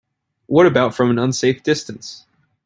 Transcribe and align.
What 0.47 0.65
about 0.65 0.95
from 0.95 1.11
an 1.11 1.19
unsafe 1.19 1.61
distance? 1.61 2.25